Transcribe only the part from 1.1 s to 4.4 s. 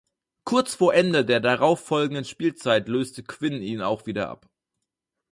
der darauf folgenden Spielzeit löste Quinn ihn auch wieder